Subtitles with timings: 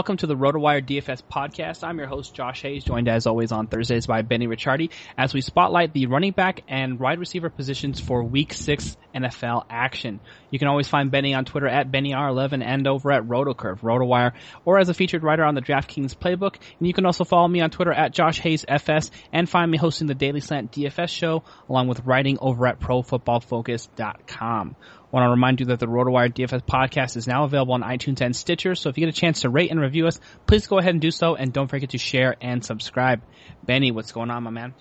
[0.00, 1.84] Welcome to the RotoWire DFS podcast.
[1.86, 4.88] I'm your host, Josh Hayes, joined as always on Thursdays by Benny Ricciardi
[5.18, 10.20] as we spotlight the running back and wide receiver positions for week six NFL action.
[10.50, 14.32] You can always find Benny on Twitter at BennyR11 and over at RotoCurve, RotoWire,
[14.64, 16.54] or as a featured writer on the DraftKings playbook.
[16.78, 19.76] And you can also follow me on Twitter at Josh Hayes FS and find me
[19.76, 24.76] hosting the Daily Slant DFS show along with writing over at ProFootballFocus.com.
[25.12, 28.34] Want to remind you that the RotoWire DFS podcast is now available on iTunes and
[28.34, 28.76] Stitcher.
[28.76, 31.00] So if you get a chance to rate and review us, please go ahead and
[31.00, 33.20] do so, and don't forget to share and subscribe.
[33.64, 34.74] Benny, what's going on, my man?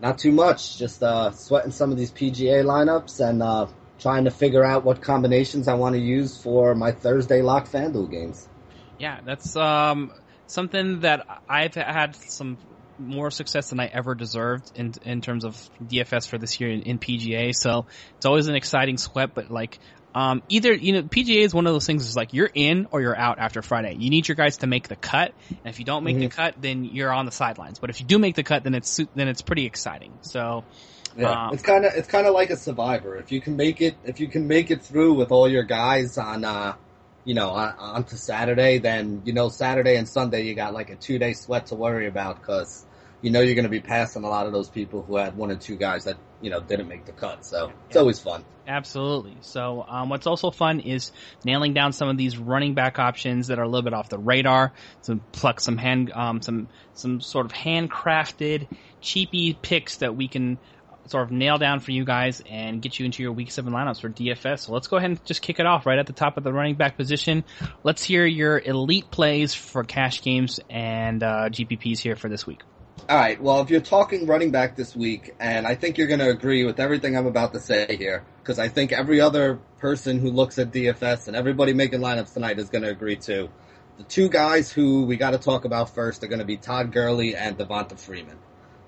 [0.00, 0.76] Not too much.
[0.76, 3.66] Just uh, sweating some of these PGA lineups and uh,
[4.00, 8.10] trying to figure out what combinations I want to use for my Thursday lock FanDuel
[8.10, 8.48] games.
[8.98, 10.10] Yeah, that's um,
[10.46, 12.58] something that I've had some
[13.00, 16.82] more success than I ever deserved in in terms of DFS for this year in,
[16.82, 17.54] in PGA.
[17.54, 19.78] So it's always an exciting sweat, but like
[20.14, 22.06] um, either you know PGA is one of those things.
[22.06, 23.96] Is like you're in or you're out after Friday.
[23.98, 26.54] You need your guys to make the cut, and if you don't make the cut,
[26.60, 27.78] then you're on the sidelines.
[27.78, 30.18] But if you do make the cut, then it's then it's pretty exciting.
[30.22, 30.64] So
[31.16, 33.16] Yeah, Um, it's kind of it's kind of like a survivor.
[33.16, 36.18] If you can make it, if you can make it through with all your guys
[36.18, 36.74] on, uh,
[37.24, 40.90] you know, on, on to Saturday, then you know Saturday and Sunday you got like
[40.90, 42.84] a two day sweat to worry about because
[43.22, 45.50] you know you're going to be passing a lot of those people who had one
[45.50, 47.44] or two guys that you know didn't make the cut.
[47.44, 48.44] So it's always fun.
[48.66, 49.36] Absolutely.
[49.40, 51.10] So, um, what's also fun is
[51.44, 54.18] nailing down some of these running back options that are a little bit off the
[54.18, 54.72] radar.
[55.04, 58.68] To pluck some hand, um, some some sort of handcrafted,
[59.00, 60.58] cheapy picks that we can
[61.06, 64.00] sort of nail down for you guys and get you into your week seven lineups
[64.00, 64.60] for DFS.
[64.60, 66.52] So let's go ahead and just kick it off right at the top of the
[66.52, 67.44] running back position.
[67.82, 72.60] Let's hear your elite plays for cash games and uh, GPPs here for this week.
[73.08, 73.42] All right.
[73.42, 76.64] Well, if you're talking running back this week, and I think you're going to agree
[76.64, 80.58] with everything I'm about to say here, because I think every other person who looks
[80.58, 83.48] at DFS and everybody making lineups tonight is going to agree too.
[83.98, 86.92] The two guys who we got to talk about first are going to be Todd
[86.92, 88.38] Gurley and Devonta Freeman.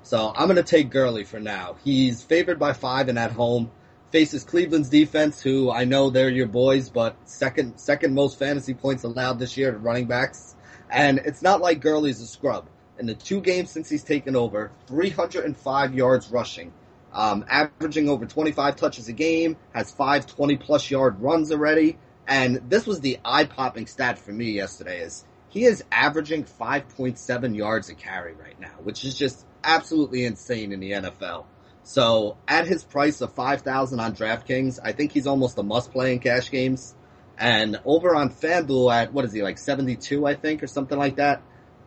[0.05, 1.77] So I'm going to take Gurley for now.
[1.85, 3.71] He's favored by five and at home.
[4.11, 9.05] faces Cleveland's defense, who I know they're your boys, but second second most fantasy points
[9.05, 10.55] allowed this year to running backs.
[10.91, 12.69] And it's not like Gurley's a scrub.
[12.99, 16.73] In the two games since he's taken over, 305 yards rushing,
[17.13, 21.99] um, averaging over 25 touches a game, has five 20 plus yard runs already.
[22.27, 27.57] And this was the eye popping stat for me yesterday is he is averaging 5.7
[27.57, 31.45] yards a carry right now, which is just absolutely insane in the NFL.
[31.83, 36.13] So at his price of 5000 on DraftKings, I think he's almost a must play
[36.13, 36.95] in cash games.
[37.37, 41.17] And over on FanDuel at, what is he, like 72, I think, or something like
[41.17, 41.43] that,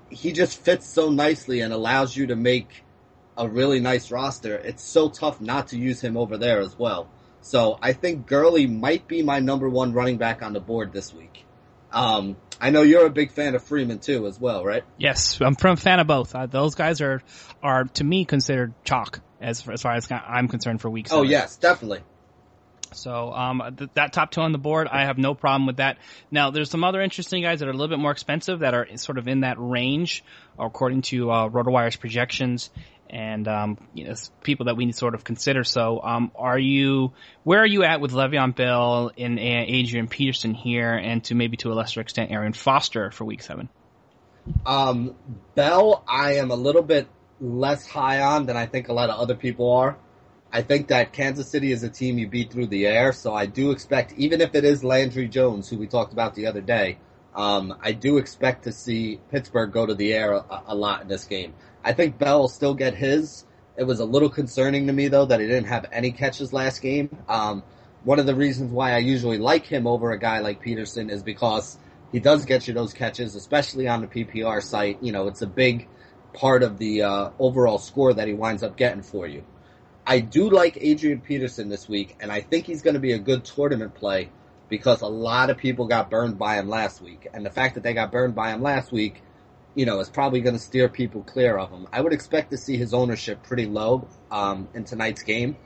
[0.09, 2.83] he just fits so nicely and allows you to make
[3.37, 4.55] a really nice roster.
[4.55, 7.09] It's so tough not to use him over there as well.
[7.41, 11.13] So I think Gurley might be my number one running back on the board this
[11.13, 11.45] week.
[11.91, 14.83] Um, I know you're a big fan of Freeman too, as well, right?
[14.97, 16.33] Yes, I'm from fan of both.
[16.33, 17.21] Uh, those guys are
[17.61, 21.11] are to me considered chalk as as far as I'm concerned for weeks.
[21.11, 22.01] Oh yes, definitely.
[22.95, 25.97] So um, th- that top two on the board, I have no problem with that.
[26.31, 28.87] Now, there's some other interesting guys that are a little bit more expensive that are
[28.97, 30.23] sort of in that range,
[30.57, 32.69] according to uh, RotoWire's projections
[33.09, 35.63] and um, you know, people that we need to sort of consider.
[35.63, 37.13] So, um, are you
[37.43, 41.71] where are you at with Le'Veon Bell and Adrian Peterson here, and to maybe to
[41.71, 43.69] a lesser extent Arian Foster for Week Seven?
[44.65, 45.15] Um,
[45.55, 47.07] Bell, I am a little bit
[47.39, 49.97] less high on than I think a lot of other people are.
[50.55, 53.45] I think that Kansas City is a team you beat through the air, so I
[53.45, 56.97] do expect, even if it is Landry Jones, who we talked about the other day,
[57.35, 61.09] um, I do expect to see Pittsburgh go to the air a, a lot in
[61.09, 61.55] this game.
[61.83, 63.43] I think Bell will still get his.
[63.75, 66.81] It was a little concerning to me though that he didn't have any catches last
[66.81, 67.09] game.
[67.27, 67.61] Um,
[68.05, 71.21] one of the reasons why I usually like him over a guy like Peterson is
[71.21, 71.77] because
[72.13, 75.03] he does get you those catches, especially on the PPR site.
[75.03, 75.89] You know, it's a big
[76.31, 79.43] part of the uh, overall score that he winds up getting for you.
[80.07, 83.19] I do like Adrian Peterson this week, and I think he's going to be a
[83.19, 84.29] good tournament play
[84.69, 87.27] because a lot of people got burned by him last week.
[87.33, 89.21] And the fact that they got burned by him last week
[89.75, 91.87] you know, is probably going to steer people clear of him.
[91.91, 95.57] I would expect to see his ownership pretty low um, in tonight's game.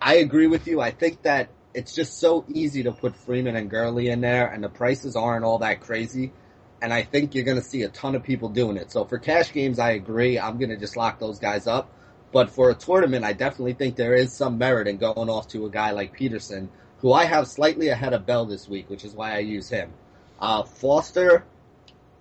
[0.00, 0.80] I agree with you.
[0.80, 4.64] I think that it's just so easy to put Freeman and Gurley in there, and
[4.64, 6.32] the prices aren't all that crazy.
[6.80, 8.90] And I think you're going to see a ton of people doing it.
[8.90, 10.38] So for cash games, I agree.
[10.38, 11.92] I'm going to just lock those guys up.
[12.32, 15.66] But for a tournament, I definitely think there is some merit in going off to
[15.66, 19.12] a guy like Peterson, who I have slightly ahead of Bell this week, which is
[19.14, 19.92] why I use him.
[20.40, 21.44] Uh, Foster,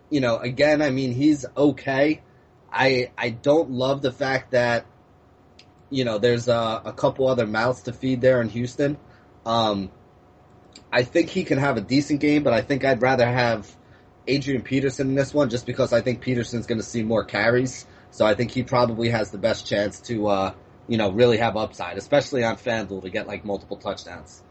[0.10, 2.22] you know, again, I mean, he's okay.
[2.72, 4.86] I I don't love the fact that
[5.90, 8.98] you know there's a, a couple other mouths to feed there in Houston.
[9.46, 9.92] Um,
[10.92, 13.74] I think he can have a decent game, but I think I'd rather have
[14.28, 17.86] Adrian Peterson in this one just because I think Peterson's going to see more carries.
[18.12, 20.54] So I think he probably has the best chance to, uh,
[20.88, 24.44] you know, really have upside, especially on FanDuel to get like multiple touchdowns.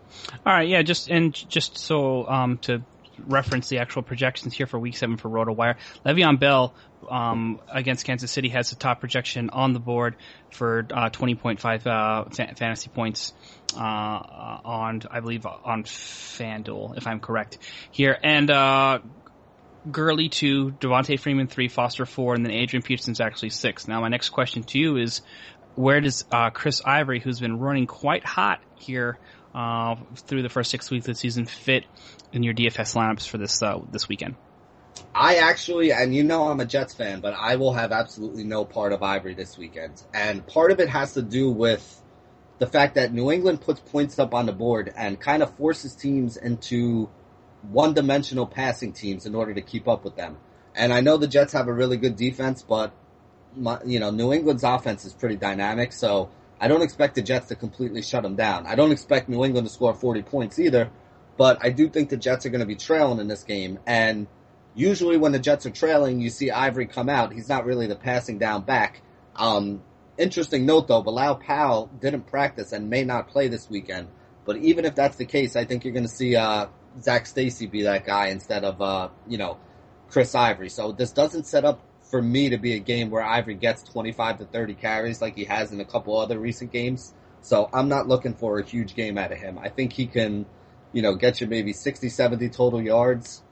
[0.45, 2.83] All right, yeah, just and just so um, to
[3.27, 5.77] reference the actual projections here for Week Seven for RotoWire.
[6.05, 6.75] Le'Veon Bell
[7.09, 10.17] um, against Kansas City has the top projection on the board
[10.51, 13.33] for uh, 20.5 uh, fantasy points
[13.77, 17.59] uh, on, I believe, on FanDuel, if I'm correct
[17.91, 18.17] here.
[18.23, 19.01] And uh,
[19.91, 23.88] Gurley two, Devonta Freeman three, Foster four, and then Adrian Peterson's actually six.
[23.88, 25.23] Now, my next question to you is,
[25.75, 29.19] where does uh, Chris Ivory, who's been running quite hot here
[29.55, 31.85] uh, through the first six weeks of the season, fit
[32.33, 34.37] in your DFS lineups for this uh, this weekend?
[35.14, 38.64] I actually, and you know I'm a Jets fan, but I will have absolutely no
[38.64, 40.02] part of Ivory this weekend.
[40.12, 42.02] And part of it has to do with
[42.59, 45.95] the fact that New England puts points up on the board and kind of forces
[45.95, 47.09] teams into
[47.62, 50.38] one dimensional passing teams in order to keep up with them.
[50.75, 52.93] And I know the Jets have a really good defense, but
[53.57, 57.49] my, you know, New England's offense is pretty dynamic, so I don't expect the Jets
[57.49, 58.67] to completely shut them down.
[58.67, 60.90] I don't expect New England to score 40 points either,
[61.37, 63.79] but I do think the Jets are going to be trailing in this game.
[63.87, 64.26] And
[64.75, 67.33] usually when the Jets are trailing, you see Ivory come out.
[67.33, 69.02] He's not really the passing down back.
[69.37, 69.83] Um,
[70.19, 74.09] interesting note though, Bilal Powell didn't practice and may not play this weekend.
[74.45, 76.67] But even if that's the case, I think you're going to see uh,
[77.00, 79.59] Zac Stacy be that guy instead of uh, you know
[80.09, 80.68] Chris Ivory.
[80.68, 81.80] So this doesn't set up
[82.11, 85.44] for me to be a game where Ivory gets 25 to 30 carries like he
[85.44, 87.14] has in a couple other recent games.
[87.42, 89.59] So I'm not looking for a huge game out of him.
[89.59, 90.44] I think he can
[90.92, 93.42] you know, get you maybe 60, 70 total yards.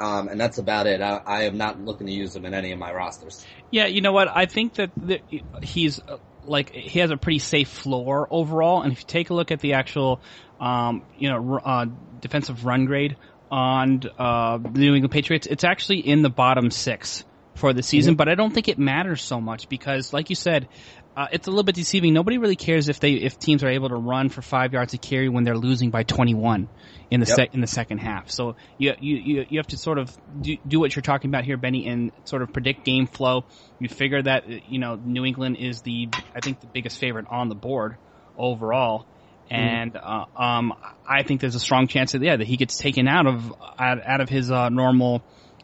[0.00, 1.00] Um, and that's about it.
[1.00, 3.46] I, I, am not looking to use him in any of my rosters.
[3.70, 4.28] Yeah, you know what?
[4.28, 5.20] I think that the,
[5.62, 6.00] he's
[6.44, 8.82] like he has a pretty safe floor overall.
[8.82, 10.20] And if you take a look at the actual,
[10.60, 11.86] um, you know, uh,
[12.20, 13.16] defensive run grade
[13.50, 18.12] on uh, the New England Patriots, it's actually in the bottom six for the season.
[18.12, 18.18] Mm-hmm.
[18.18, 20.68] But I don't think it matters so much because, like you said,
[21.14, 22.14] uh, it's a little bit deceiving.
[22.14, 24.98] Nobody really cares if they if teams are able to run for five yards a
[24.98, 26.68] carry when they're losing by 21
[27.10, 27.36] in the Yep.
[27.36, 28.30] sec in the second half.
[28.30, 31.44] So you you you, you have to sort of do, do what you're talking about
[31.44, 33.44] here, Benny, and sort of predict game flow.
[33.78, 37.48] You figure that you know New England is the I think the biggest favorite on
[37.48, 37.96] the board
[38.38, 39.06] overall.
[39.50, 40.72] And uh, um,
[41.06, 43.98] I think there's a strong chance that yeah that he gets taken out of out,
[44.06, 45.22] out of his uh, normal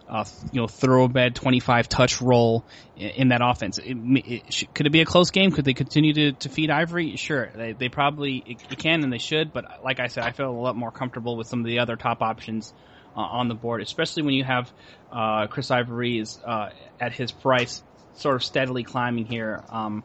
[0.08, 3.78] uh, you know, thoroughbred 25 touch role in, in that offense.
[3.78, 5.52] It, it, sh- could it be a close game?
[5.52, 7.16] Could they continue to, to feed Ivory?
[7.16, 9.52] Sure, they, they probably it, it can and they should.
[9.52, 11.96] But like I said, I feel a lot more comfortable with some of the other
[11.96, 12.72] top options
[13.14, 14.72] uh, on the board, especially when you have
[15.12, 17.82] uh, Chris Ivory is uh, at his price,
[18.14, 20.04] sort of steadily climbing here um,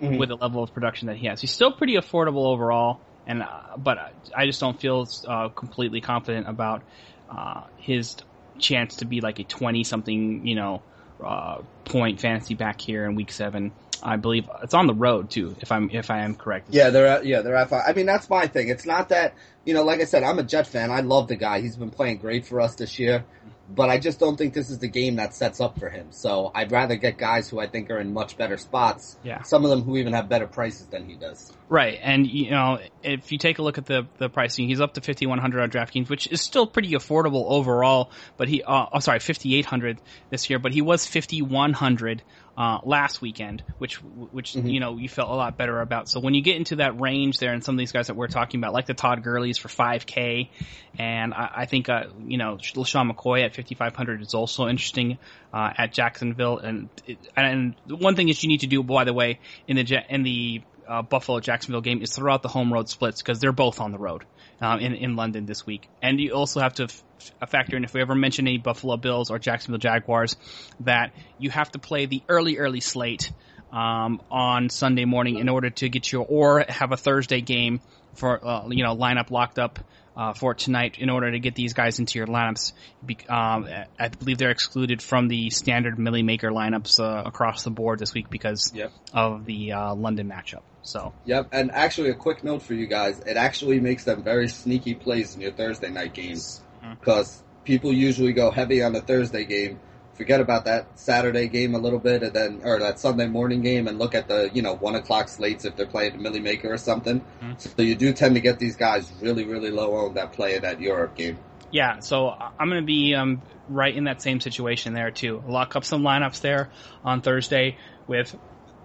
[0.00, 1.40] with the level of production that he has.
[1.40, 3.98] He's still pretty affordable overall, and uh, but
[4.36, 6.82] I just don't feel uh, completely confident about
[7.28, 8.16] uh, his
[8.58, 10.82] chance to be like a 20 something, you know,
[11.24, 13.72] uh, point fantasy back here in week seven.
[14.02, 16.68] I believe it's on the road too, if I'm, if I am correct.
[16.70, 17.84] Yeah, they're at, yeah they're at five.
[17.86, 18.68] I mean, that's my thing.
[18.68, 19.34] It's not that
[19.64, 20.90] you know, like I said, I'm a Jet fan.
[20.90, 21.60] I love the guy.
[21.60, 23.24] He's been playing great for us this year,
[23.68, 26.08] but I just don't think this is the game that sets up for him.
[26.10, 29.16] So I'd rather get guys who I think are in much better spots.
[29.22, 29.42] Yeah.
[29.42, 31.52] Some of them who even have better prices than he does.
[31.68, 34.94] Right, and you know, if you take a look at the the pricing, he's up
[34.94, 38.10] to fifty one hundred on DraftKings, which is still pretty affordable overall.
[38.36, 41.72] But he, uh, oh, sorry, fifty eight hundred this year, but he was fifty one
[41.72, 42.22] hundred
[42.56, 46.08] uh, last weekend, which which you know you felt a lot better about.
[46.08, 48.28] So when you get into that range there, and some of these guys that we're
[48.28, 50.50] talking about, like the Todd Gurley's for five k,
[50.98, 54.68] and I, I think uh, you know LeSean McCoy at fifty five hundred is also
[54.68, 55.18] interesting
[55.52, 56.58] uh, at Jacksonville.
[56.58, 59.76] And it, and the one thing that you need to do, by the way, in
[59.76, 63.52] the in the uh, Buffalo Jacksonville game is throughout the home road splits because they're
[63.52, 64.24] both on the road
[64.64, 65.88] um, in in London this week.
[66.02, 67.04] And you also have to f-
[67.48, 70.36] factor in if we ever mention any Buffalo Bills or Jacksonville Jaguars
[70.80, 73.30] that you have to play the early early slate
[73.72, 77.80] um, on Sunday morning in order to get your or have a Thursday game
[78.14, 79.78] for uh, you know lineup locked up.
[80.16, 82.72] Uh, for tonight, in order to get these guys into your lineups,
[83.04, 83.66] Be- um,
[83.98, 88.14] I believe they're excluded from the standard Milly Maker lineups uh, across the board this
[88.14, 88.92] week because Yep.
[89.12, 90.62] of the uh, London matchup.
[90.84, 94.48] So Yep, and actually a quick note for you guys, it actually makes them very
[94.48, 96.62] sneaky plays in your Thursday night games.
[97.00, 99.80] Because people usually go heavy on the Thursday game,
[100.12, 103.88] forget about that Saturday game a little bit, and then, or that Sunday morning game,
[103.88, 106.72] and look at the, you know, one o'clock slates if they're playing the Milly Maker
[106.72, 107.24] or something.
[107.56, 110.62] So you do tend to get these guys really, really low owned that play in
[110.62, 111.38] that Europe game.
[111.70, 115.42] yeah, so I'm going to be um, right in that same situation there too.
[115.48, 116.70] Lock up some lineups there
[117.02, 118.36] on Thursday with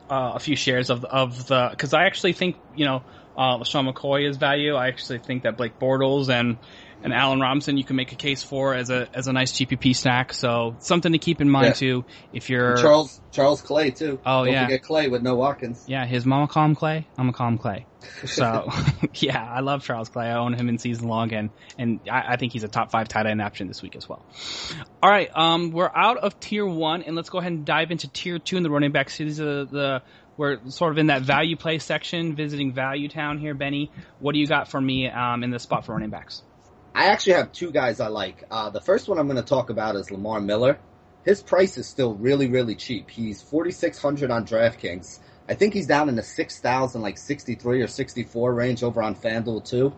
[0.10, 3.04] uh, a few shares of of the because I actually think you know
[3.36, 4.75] uh, LeSean McCoy is value.
[4.75, 6.58] I actually think that Blake Bortles and
[7.03, 9.96] and Allen Robinson you can make a case for as a as a nice GPP
[9.96, 10.34] stack.
[10.34, 11.74] So something to keep in mind Yeah.
[11.74, 14.20] too if you're Charles, Charles Clay too.
[14.25, 14.65] Oh, Don't yeah.
[14.65, 15.84] forget Clay with no Watkins.
[15.88, 17.08] Yeah, his mama call him Clay.
[17.18, 17.86] I'm gonna call him Clay.
[18.25, 18.70] So,
[19.15, 20.27] yeah, I love Charles Clay.
[20.27, 23.08] I own him in season long, and and I, I think he's a top five
[23.08, 24.25] tight end option this week as well.
[25.01, 28.08] All right, um, we're out of tier one, and let's go ahead and dive into
[28.10, 29.38] tier two in the running back cities.
[29.38, 30.01] The, the
[30.38, 33.91] we're sort of in that value play section, visiting Value Town here, Benny.
[34.20, 36.41] What do you got for me um, in the spot for running backs?
[37.00, 38.44] I actually have two guys I like.
[38.51, 40.77] Uh, the first one I'm going to talk about is Lamar Miller.
[41.24, 43.10] His price is still really, really cheap.
[43.10, 45.20] He's 4600 on DraftKings.
[45.48, 49.63] I think he's down in the 6000, like 63 or 64 range over on FanDuel
[49.63, 49.94] too.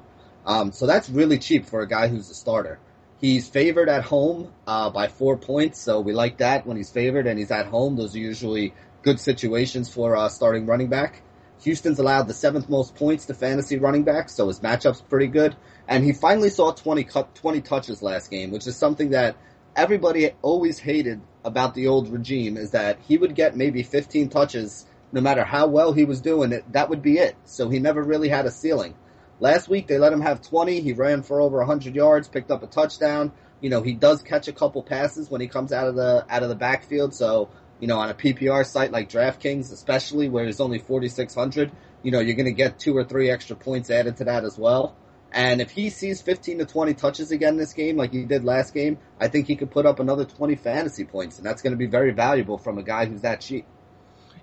[0.45, 2.77] Um, so that's really cheap for a guy who's a starter.
[3.19, 7.25] He's favored at home uh, by four points, so we like that when he's favored
[7.25, 7.95] and he's at home.
[7.95, 11.23] Those are usually good situations for uh, starting running back.
[11.63, 15.55] Houston's allowed the seventh most points to fantasy running backs, so his matchup's pretty good.
[15.87, 19.35] And he finally saw 20 cut, 20 touches last game, which is something that
[19.75, 24.85] everybody always hated about the old regime is that he would get maybe 15 touches
[25.11, 26.71] no matter how well he was doing it.
[26.71, 27.35] That would be it.
[27.45, 28.95] So he never really had a ceiling.
[29.39, 30.81] Last week they let him have 20.
[30.81, 33.31] He ran for over 100 yards, picked up a touchdown.
[33.59, 36.43] You know, he does catch a couple passes when he comes out of the out
[36.43, 37.13] of the backfield.
[37.13, 37.49] So,
[37.81, 41.71] you know, on a PPR site like DraftKings, especially where it's only 4600,
[42.03, 44.57] you know, you're going to get two or three extra points added to that as
[44.57, 44.95] well.
[45.33, 48.73] And if he sees 15 to 20 touches again this game, like he did last
[48.73, 51.77] game, I think he could put up another 20 fantasy points, and that's going to
[51.77, 53.65] be very valuable from a guy who's that cheap.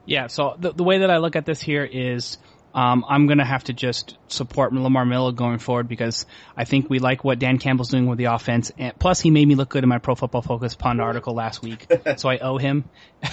[0.04, 2.38] Yeah, so the, the way that I look at this here is
[2.75, 6.90] um, I'm going to have to just support Lamar Miller going forward because I think
[6.90, 8.70] we like what Dan Campbell's doing with the offense.
[8.78, 11.62] And plus, he made me look good in my Pro Football Focus pun article last
[11.62, 12.84] week, so I owe him.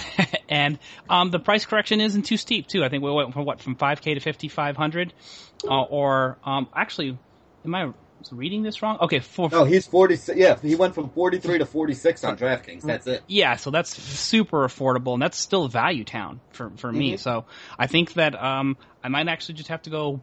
[0.48, 0.78] and
[1.08, 2.82] um, the price correction isn't too steep too.
[2.82, 5.12] I think we went from what from 5K to 5,500,
[5.64, 7.18] uh, or um, actually,
[7.64, 7.92] am I
[8.30, 8.98] reading this wrong.
[9.00, 9.48] Okay, four.
[9.50, 10.18] No, he's forty.
[10.34, 12.82] Yeah, he went from forty three to forty six on DraftKings.
[12.82, 13.22] That's it.
[13.26, 17.14] Yeah, so that's super affordable, and that's still value town for for me.
[17.14, 17.18] Mhm.
[17.18, 17.44] So
[17.78, 20.20] I think that um I might actually just have to go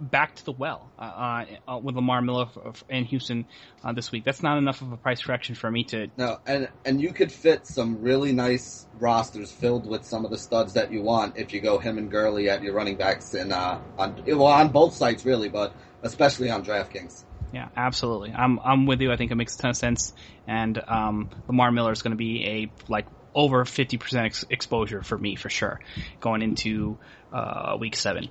[0.00, 2.48] back to the well uh, uh, with Lamar Miller
[2.88, 3.46] in Houston
[3.84, 4.24] uh, this week.
[4.24, 6.08] That's not enough of a price correction for me to.
[6.16, 10.38] No, and and you could fit some really nice rosters filled with some of the
[10.38, 13.52] studs that you want if you go him and Gurley at your running backs and
[13.52, 15.72] uh on well on both sites really, but
[16.02, 17.24] especially on DraftKings.
[17.52, 18.32] Yeah, absolutely.
[18.32, 19.12] I'm I'm with you.
[19.12, 20.14] I think it makes a ton of sense,
[20.46, 25.16] and um, Lamar Miller is going to be a like over 50% ex- exposure for
[25.16, 25.80] me for sure
[26.20, 26.98] going into
[27.32, 28.28] uh, week seven.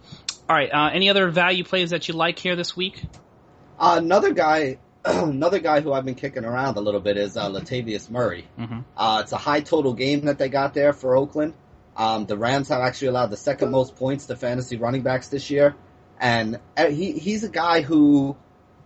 [0.50, 0.70] All right.
[0.72, 3.02] Uh, any other value plays that you like here this week?
[3.80, 7.50] Uh, another guy, another guy who I've been kicking around a little bit is uh,
[7.50, 8.48] Latavius Murray.
[8.60, 8.82] Mm-hmm.
[8.96, 11.54] Uh, it's a high total game that they got there for Oakland.
[11.96, 15.50] Um, the Rams have actually allowed the second most points to fantasy running backs this
[15.50, 15.76] year,
[16.20, 18.38] and uh, he he's a guy who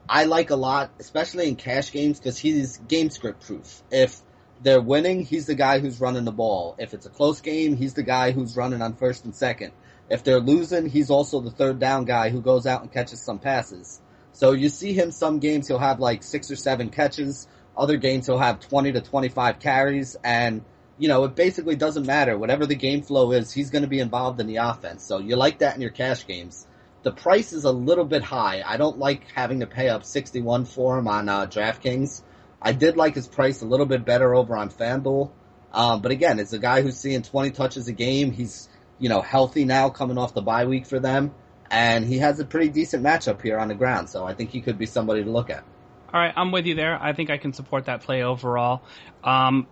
[0.08, 3.82] I like a lot, especially in cash games because he's game script proof.
[3.90, 4.22] If
[4.62, 6.76] they're winning, he's the guy who's running the ball.
[6.78, 9.72] If it's a close game, he's the guy who's running on first and second.
[10.10, 13.40] If they're losing, he's also the third down guy who goes out and catches some
[13.40, 14.00] passes.
[14.34, 18.28] So you see him some games he'll have like six or seven catches, other games
[18.28, 20.64] he'll have 20 to 25 carries and
[20.98, 22.38] you know, it basically doesn't matter.
[22.38, 25.04] Whatever the game flow is, he's going to be involved in the offense.
[25.04, 26.66] So you like that in your cash games.
[27.06, 28.64] The price is a little bit high.
[28.66, 32.24] I don't like having to pay up 61 for him on uh, DraftKings.
[32.60, 35.30] I did like his price a little bit better over on FanDuel.
[35.72, 38.32] Um, but again, it's a guy who's seeing 20 touches a game.
[38.32, 41.36] He's, you know, healthy now coming off the bye week for them.
[41.70, 44.10] And he has a pretty decent matchup here on the ground.
[44.10, 45.64] So I think he could be somebody to look at.
[46.12, 47.00] All right, I'm with you there.
[47.00, 48.82] I think I can support that play overall.
[49.24, 49.68] Um,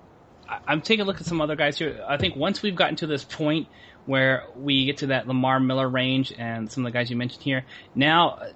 [0.68, 2.06] I'm taking a look at some other guys here.
[2.08, 3.70] I think once we've gotten to this point
[4.06, 7.44] where we get to that Lamar Miller range and some of the guys you mentioned
[7.44, 8.48] here, now uh,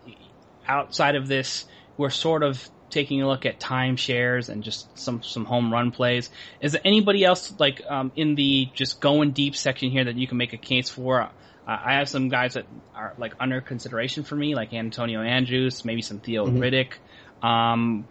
[0.68, 1.66] outside of this,
[1.98, 6.30] we're sort of taking a look at timeshares and just some some home run plays.
[6.62, 10.28] Is there anybody else like um, in the just going deep section here that you
[10.28, 11.22] can make a case for?
[11.22, 11.30] Uh,
[11.68, 16.02] I have some guys that are like under consideration for me, like Antonio Andrews, maybe
[16.02, 16.60] some Theo Mhm.
[16.60, 17.46] Riddick.
[17.46, 18.08] Um,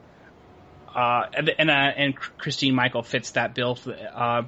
[0.94, 3.74] uh, and and, uh, and Christine Michael fits that bill.
[3.76, 4.42] For, uh,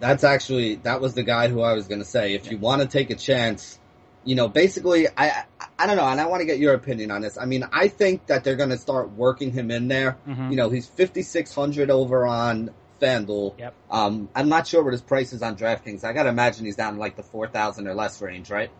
[0.00, 2.34] That's actually that was the guy who I was going to say.
[2.34, 3.78] If you want to take a chance,
[4.24, 5.44] you know, basically, I
[5.78, 7.38] I- don't know, and I want to get your opinion on this.
[7.38, 10.18] I mean, I think that they're going to start working him in there.
[10.28, 10.50] Mhm.
[10.50, 13.58] You know, he's fifty six hundred over on FanDuel.
[13.58, 13.74] Yep.
[13.90, 16.04] Um, I'm not sure what his price is on DraftKings.
[16.04, 18.70] I got to imagine he's down in like the four thousand or less range, right?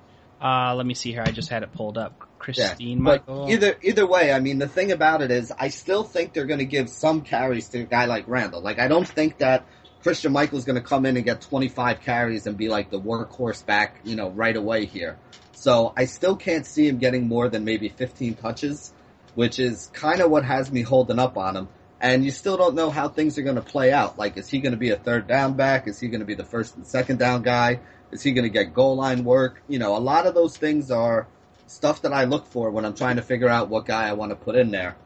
[0.42, 1.22] uh, let me see here.
[1.26, 2.14] I just had it pulled up.
[2.18, 2.26] Yeah.
[2.38, 3.50] Christine But Michael.
[3.50, 6.60] either either way, I mean, the thing about it is, I still think they're going
[6.60, 8.62] to give some carries to a guy like Randle.
[8.62, 9.66] Like, I don't think that
[10.02, 13.64] Christian Michael's going to come in and get 25 carries and be like the workhorse
[13.64, 15.18] back, you know, right away here.
[15.52, 18.94] So I still can't see him getting more than maybe 15 touches,
[19.34, 21.68] which is kind of what has me holding up on him.
[22.00, 24.18] And you still don't know how things are going to play out.
[24.18, 25.86] Like, is he going to be a third down back?
[25.86, 27.80] Is he going to be the first and second down guy?
[28.10, 29.62] Is he going to get goal line work?
[29.68, 31.28] You know, a lot of those things are
[31.66, 34.30] stuff that I look for when I'm trying to figure out what guy I want
[34.30, 34.96] to put in there.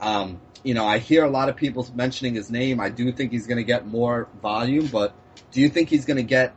[0.00, 2.80] Um, you know, I hear a lot of people mentioning his name.
[2.80, 5.14] I do think he's going to get more volume, but
[5.52, 6.54] do you think he's going to get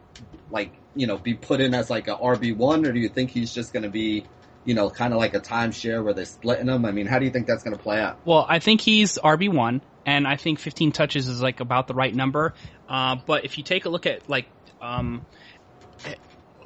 [0.49, 3.53] like, you know, be put in as like a RB1 or do you think he's
[3.53, 4.25] just going to be,
[4.65, 6.85] you know, kind of like a timeshare where they're splitting him?
[6.85, 8.19] I mean, how do you think that's going to play out?
[8.25, 11.93] Well, I think he's RB one, and I think 15 touches is like about the
[11.93, 12.53] right number.
[12.87, 14.47] Uh, but if you take a look at like,
[14.81, 15.25] um,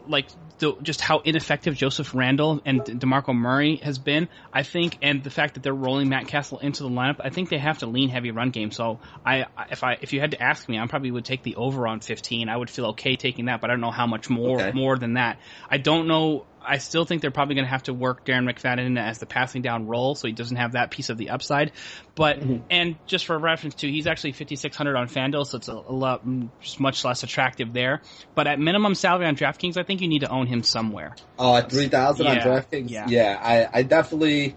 [0.07, 5.23] like the, just how ineffective Joseph Randle and Demarco Murray has been, I think, and
[5.23, 7.85] the fact that they're rolling Matt Cassel into the lineup, I think they have to
[7.87, 8.71] lean heavy run game.
[8.71, 11.55] So I, if I, if you had to ask me, I probably would take the
[11.55, 12.49] over on 15.
[12.49, 14.71] I would feel okay taking that, but I don't know how much more, Okay.
[14.77, 15.39] more than that.
[15.69, 16.47] I don't know.
[16.67, 19.61] I still think they're probably going to have to work Darren McFadden as the passing
[19.61, 21.71] down role, so he doesn't have that piece of the upside.
[22.15, 25.93] But and just for reference too, he's actually 5600 on FanDuel, so it's a, a
[25.93, 26.49] lot, mm,
[26.79, 28.01] much less attractive there.
[28.35, 31.15] But at minimum salary on DraftKings, I think you need to own him somewhere.
[31.39, 32.89] Oh, at 3000 on DraftKings?
[32.89, 33.39] yeah.
[33.41, 34.55] I, I definitely,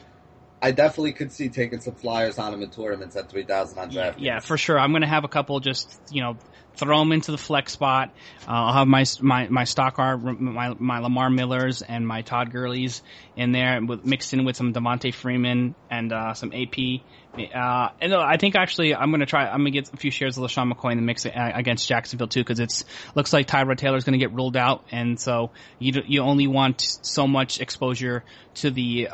[0.61, 4.15] I definitely could see taking some flyers on him in tournaments at 3000 on DraftKings.
[4.19, 4.79] Yeah, for sure.
[4.79, 6.37] I'm going to have a couple just, you know,
[6.77, 8.13] throw them into the flex spot.
[8.47, 12.51] Uh, I'll have my, my, my stock art, my, my Lamar Millers and my Todd
[12.51, 13.03] Gurley's
[13.37, 17.01] in there with, mixed in with some Devonta Freeman and, uh, some AP.
[17.33, 20.37] Uh, and uh, I think actually I'm to try, I'm to get a few shares
[20.37, 23.81] of LeSean McCoy in the mix uh, against Jacksonville too, cause it's, looks like Tyrod
[24.05, 24.85] going to get ruled out.
[24.91, 28.25] And so you, you only want so much exposure
[28.57, 29.09] to the,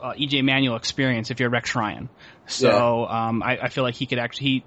[0.00, 2.08] uh, EJ Manuel experience if you're Rex Ryan.
[2.48, 4.64] So um, I, I feel like he could actually he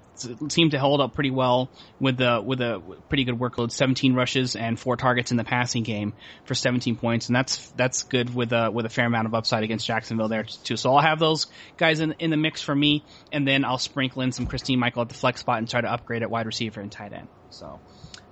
[0.48, 4.54] seemed to hold up pretty well with the with a pretty good workload, 17 rushes
[4.54, 6.12] and four targets in the passing game
[6.44, 9.62] for 17 points, and that's that's good with a with a fair amount of upside
[9.62, 10.76] against Jacksonville there too.
[10.76, 11.46] So I'll have those
[11.78, 15.02] guys in in the mix for me, and then I'll sprinkle in some Christine Michael
[15.02, 17.28] at the flex spot and try to upgrade at wide receiver and tight end.
[17.48, 17.80] So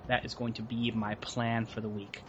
[0.07, 2.21] that is going to be my plan for the week.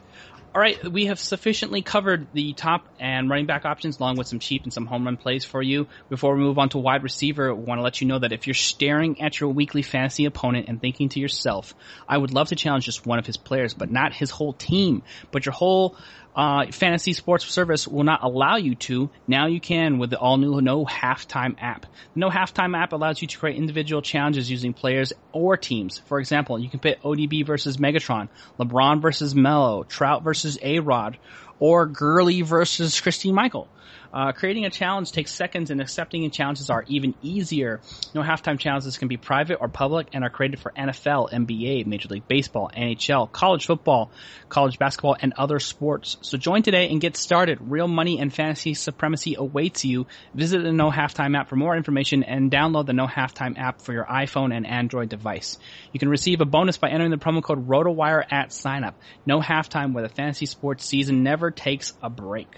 [0.52, 4.40] All right, we have sufficiently covered the top and running back options along with some
[4.40, 5.86] cheap and some home run plays for you.
[6.08, 8.48] Before we move on to wide receiver, we want to let you know that if
[8.48, 11.72] you're staring at your weekly fantasy opponent and thinking to yourself,
[12.08, 15.04] I would love to challenge just one of his players, but not his whole team,
[15.30, 15.96] but your whole
[16.34, 19.10] uh, fantasy sports service will not allow you to.
[19.26, 21.82] Now you can with the all new No Halftime app.
[22.14, 25.98] The No Halftime app allows you to create individual challenges using players or teams.
[26.06, 31.18] For example, you can pit ODB versus Megatron, LeBron versus Melo, Trout versus A-Rod,
[31.58, 33.68] or Gurley versus Christine Michael.
[34.12, 37.80] Uh, creating a challenge takes seconds and accepting challenges are even easier.
[38.14, 42.08] No halftime challenges can be private or public and are created for NFL, NBA, Major
[42.08, 44.10] League Baseball, NHL, college football,
[44.48, 46.16] college basketball, and other sports.
[46.22, 47.58] So join today and get started.
[47.60, 50.06] Real money and fantasy supremacy awaits you.
[50.34, 53.92] Visit the No Halftime app for more information and download the No Halftime app for
[53.92, 55.58] your iPhone and Android device.
[55.92, 58.94] You can receive a bonus by entering the promo code ROTOWIRE at signup.
[59.26, 62.48] No halftime where the fantasy sports season never takes a break.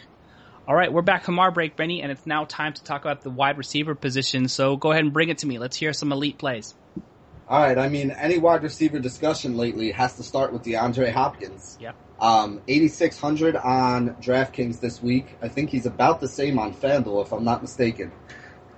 [0.64, 3.22] All right, we're back from our break, Benny, and it's now time to talk about
[3.22, 4.46] the wide receiver position.
[4.46, 5.58] So go ahead and bring it to me.
[5.58, 6.76] Let's hear some elite plays.
[7.48, 11.76] All right, I mean, any wide receiver discussion lately has to start with DeAndre Hopkins.
[11.80, 11.96] Yep.
[12.20, 15.36] Um, 8,600 on DraftKings this week.
[15.42, 18.12] I think he's about the same on FanDuel, if I'm not mistaken.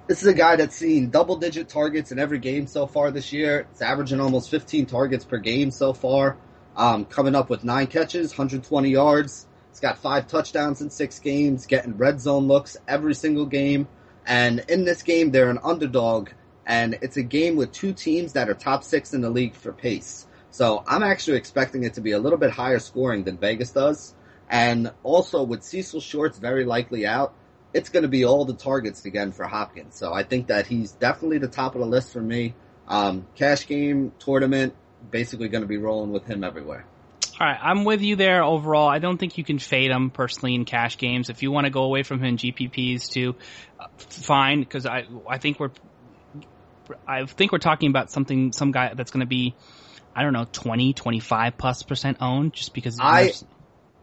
[0.07, 3.31] This is a guy that's seen double digit targets in every game so far this
[3.31, 3.66] year.
[3.73, 6.38] It's averaging almost 15 targets per game so far.
[6.77, 9.47] Um, coming up with nine catches, 120 yards.
[9.75, 13.89] He's got five touchdowns in six games, getting red zone looks every single game.
[14.25, 16.31] And in this game, they're an underdog,
[16.65, 19.73] and it's a game with two teams that are top six in the league for
[19.73, 20.29] pace.
[20.53, 24.15] So I'm actually expecting it to be a little bit higher scoring than Vegas does.
[24.49, 27.35] And also with Cecil Shorts very likely out,
[27.73, 29.97] it's going to be all the targets again for Hopkins.
[29.97, 32.55] So I think that he's definitely the top of the list for me.
[32.87, 34.77] Um, cash game, tournament,
[35.11, 36.87] basically going to be rolling with him everywhere.
[37.40, 38.88] All right, I'm with you there overall.
[38.88, 41.31] I don't think you can fade him personally in cash games.
[41.31, 43.35] If you want to go away from him in GPPs too,
[43.81, 44.61] uh, fine.
[44.61, 45.73] Because I I think we're
[47.09, 49.55] I think we're talking about something some guy that's going to be
[50.14, 53.33] I don't know 20 25 plus percent owned just because I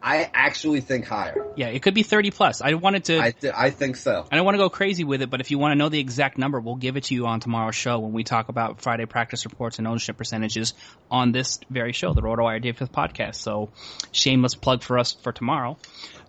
[0.04, 1.36] I actually think higher.
[1.56, 2.62] Yeah, it could be 30 plus.
[2.62, 3.20] I wanted to.
[3.20, 4.26] I, th- I think so.
[4.32, 6.00] I don't want to go crazy with it, but if you want to know the
[6.00, 9.06] exact number, we'll give it to you on tomorrow's show when we talk about Friday
[9.06, 10.74] practice reports and ownership percentages
[11.12, 13.36] on this very show, the RotoWire Fifth podcast.
[13.36, 13.70] So,
[14.12, 15.78] shameless plug for us for tomorrow.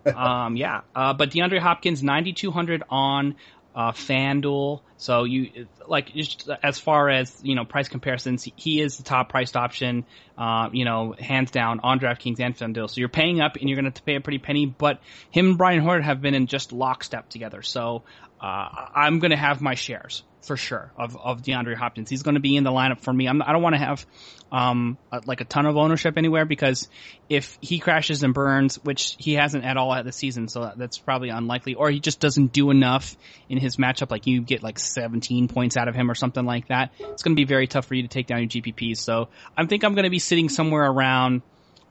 [0.15, 3.35] um, yeah, uh, but DeAndre Hopkins, 9,200 on
[3.75, 4.81] uh, FanDuel.
[4.97, 9.29] So you like just as far as you know price comparisons, he is the top
[9.29, 10.05] priced option.
[10.37, 12.89] Uh, you know, hands down on DraftKings and FanDuel.
[12.89, 14.65] So you're paying up, and you're going to pay a pretty penny.
[14.65, 17.61] But him and Brian Hoyer have been in just lockstep together.
[17.61, 18.03] So
[18.43, 22.09] uh, I'm going to have my shares for sure of, of DeAndre Hopkins.
[22.09, 23.25] He's going to be in the lineup for me.
[23.25, 24.05] I'm, I do not want to have
[24.51, 26.89] um, a, like a ton of ownership anywhere because
[27.29, 30.97] if he crashes and burns, which he hasn't at all at the season, so that's
[30.97, 33.15] probably unlikely, or he just doesn't do enough
[33.47, 36.67] in his matchup, like you get like 17 points out of him or something like
[36.67, 38.97] that, it's going to be very tough for you to take down your GPPs.
[38.97, 41.43] So I think I'm going to be sitting somewhere around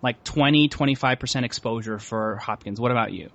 [0.02, 2.78] like 20, 25% exposure for Hopkins.
[2.78, 3.30] What about you?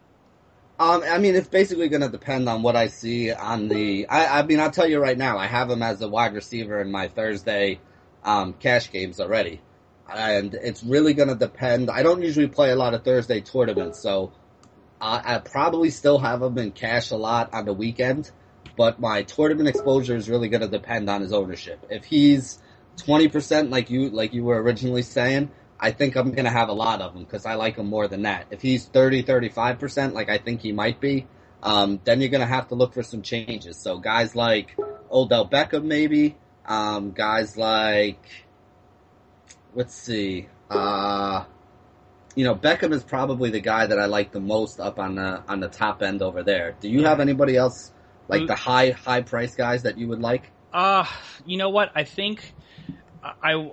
[0.80, 4.08] Um, I mean, it's basically going to depend on what I see on the.
[4.08, 6.80] I, I, mean, I'll tell you right now, I have him as a wide receiver
[6.82, 7.80] in my Thursday
[8.24, 9.60] um, cash games already,
[10.14, 11.90] and it's really going to depend.
[11.90, 14.34] I don't usually play a lot of Thursday tournaments, so
[15.02, 18.30] I, I probably still have him in cash a lot on the weekend.
[18.78, 21.84] But my tournament exposure is really going to depend on his ownership.
[21.90, 22.62] If he's
[22.98, 26.70] twenty percent, like you like you were originally saying, I think I'm going to have
[26.70, 28.48] a lot of them because I like him more than that.
[28.50, 31.28] If he's 30, 35%, like I think he might be,
[31.62, 33.78] um, then you're going to have to look for some changes.
[33.78, 34.76] So guys like
[35.12, 36.36] Odell Beckham, maybe,
[36.66, 38.24] um, guys like,
[39.76, 41.46] let's see, uh,
[42.36, 45.44] you know, Beckham is probably the guy that I like the most up on the,
[45.48, 46.76] on the top end over there.
[46.80, 47.92] Do you have anybody else
[48.28, 50.52] like the high, high price guys that you would like?
[50.74, 51.06] Uh,
[51.46, 51.92] you know what?
[51.96, 52.54] I think
[53.24, 53.72] I,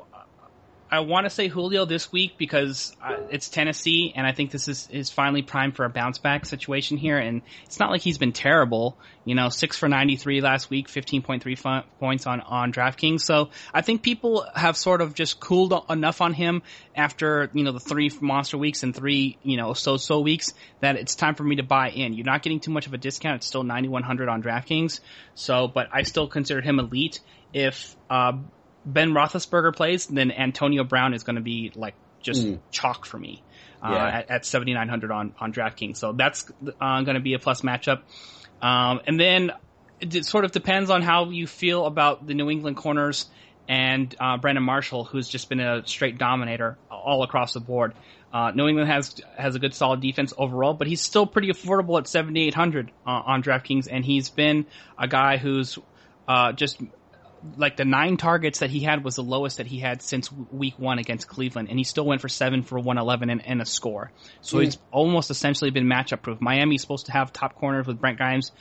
[0.95, 4.69] I want to say Julio this week because uh, it's Tennessee, and I think this
[4.69, 7.19] is is finally primed for a bounce back situation here.
[7.19, 8.97] And it's not like he's been terrible.
[9.25, 11.57] You know, six for ninety three last week, fifteen point three
[11.99, 13.23] points on on DraftKings.
[13.23, 16.63] So I think people have sort of just cooled enough on him
[16.95, 20.95] after you know the three monster weeks and three you know so so weeks that
[20.95, 22.13] it's time for me to buy in.
[22.13, 23.37] You're not getting too much of a discount.
[23.39, 25.01] It's still ninety one hundred on DraftKings.
[25.35, 27.19] So, but I still consider him elite.
[27.53, 28.35] If uh,
[28.85, 32.59] Ben Roethlisberger plays, then Antonio Brown is going to be like just mm.
[32.71, 33.43] chalk for me
[33.83, 34.07] uh, yeah.
[34.07, 35.97] at, at 7,900 on, on DraftKings.
[35.97, 38.03] So that's uh, going to be a plus matchup.
[38.63, 39.53] Um, and then
[40.01, 43.27] it sort of depends on how you feel about the New England corners
[43.69, 47.95] and uh, Brandon Marshall, who's just been a straight dominator all across the board.
[48.33, 51.99] Uh, New England has has a good solid defense overall, but he's still pretty affordable
[51.99, 54.67] at 7,800 uh, on DraftKings, and he's been
[54.99, 55.79] a guy who's
[56.27, 56.81] uh, just
[57.57, 60.79] like the nine targets that he had was the lowest that he had since week
[60.79, 64.11] one against Cleveland, and he still went for seven for 111 and, and a score.
[64.41, 64.67] So mm.
[64.67, 66.41] it's almost essentially been matchup proof.
[66.41, 68.53] Miami's supposed to have top corners with Brent Grimes,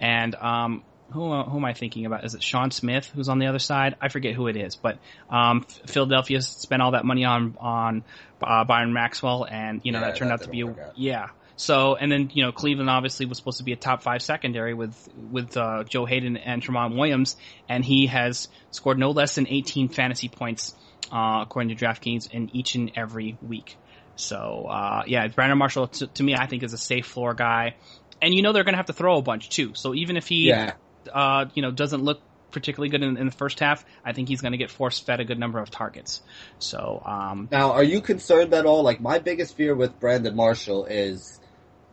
[0.00, 2.24] and um, who, who am I thinking about?
[2.24, 3.96] Is it Sean Smith who's on the other side?
[4.00, 4.98] I forget who it is, but
[5.30, 8.04] um, Philadelphia spent all that money on on
[8.42, 11.28] uh, Byron Maxwell, and you know yeah, that turned that out to be a, yeah
[11.58, 14.74] so, and then, you know, Cleveland obviously was supposed to be a top five secondary
[14.74, 17.36] with, with, uh, Joe Haden and Tramon Williams,
[17.68, 20.76] and he has scored no less than 18 fantasy points,
[21.10, 23.76] uh, according to DraftKings in each and every week.
[24.14, 27.74] So, uh, yeah, Brandon Marshall, to, to me, I think is a safe floor guy.
[28.22, 29.74] And you know they're going to have to throw a bunch too.
[29.74, 30.74] So even if he, yeah.
[31.12, 32.20] uh, you know, doesn't look
[32.52, 35.18] particularly good in, in, the first half, I think he's going to get force fed
[35.18, 36.22] a good number of targets.
[36.60, 38.84] So um, now, are you concerned at all?
[38.84, 41.37] Like my biggest fear with Brandon Marshall is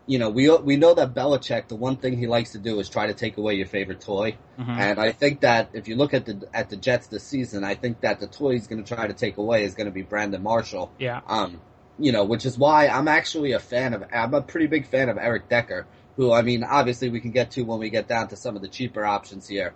[0.07, 2.89] you know, we we know that Belichick, the one thing he likes to do is
[2.89, 4.69] try to take away your favorite toy, mm-hmm.
[4.69, 7.73] and I think that if you look at the at the Jets this season, I
[7.75, 10.03] think that the toy he's going to try to take away is going to be
[10.03, 10.91] Brandon Marshall.
[10.99, 11.21] Yeah.
[11.27, 11.59] Um,
[11.97, 14.03] you know, which is why I'm actually a fan of.
[14.13, 15.87] I'm a pretty big fan of Eric Decker,
[16.17, 18.61] who I mean, obviously we can get to when we get down to some of
[18.61, 19.73] the cheaper options here.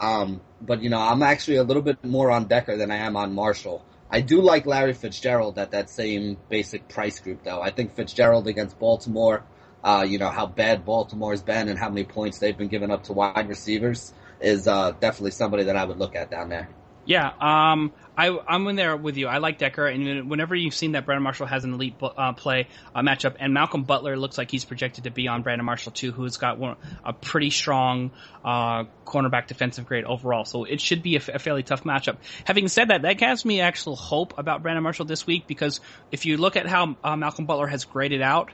[0.00, 3.16] Um, but you know, I'm actually a little bit more on Decker than I am
[3.16, 3.84] on Marshall.
[4.10, 7.60] I do like Larry Fitzgerald at that same basic price group, though.
[7.60, 9.44] I think Fitzgerald against Baltimore
[9.84, 13.04] uh, you know, how bad Baltimore's been and how many points they've been giving up
[13.04, 16.68] to wide receivers is uh, definitely somebody that I would look at down there.
[17.08, 19.28] Yeah, um, I, I'm in there with you.
[19.28, 22.68] I like Decker, and whenever you've seen that Brandon Marshall has an elite uh, play
[22.94, 26.12] uh, matchup, and Malcolm Butler looks like he's projected to be on Brandon Marshall too,
[26.12, 28.10] who's got one, a pretty strong
[28.44, 30.44] uh, cornerback defensive grade overall.
[30.44, 32.18] So it should be a fairly tough matchup.
[32.44, 35.80] Having said that, that gives me actual hope about Brandon Marshall this week because
[36.12, 38.50] if you look at how uh, Malcolm Butler has graded out